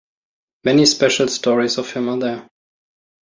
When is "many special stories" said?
0.63-1.77